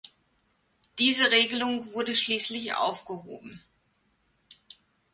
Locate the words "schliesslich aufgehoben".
2.15-3.61